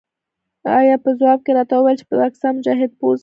[0.63, 3.19] تا په ځواب کې راته وویل چې د پاکستان مجاهد پوځ.